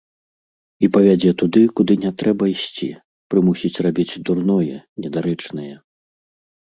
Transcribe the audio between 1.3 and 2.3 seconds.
туды, куды не